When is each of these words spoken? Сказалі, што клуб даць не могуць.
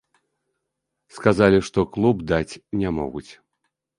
Сказалі, 1.17 1.59
што 1.67 1.85
клуб 1.97 2.25
даць 2.33 2.59
не 2.85 2.89
могуць. 3.01 3.27